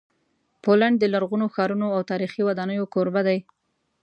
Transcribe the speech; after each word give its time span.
پولینډ 0.63 0.97
د 0.99 1.05
لرغونو 1.13 1.45
ښارونو 1.53 1.87
او 1.95 2.01
تاریخي 2.11 2.41
ودانیو 2.45 2.91
کوربه 2.93 3.21
دی. 3.27 3.39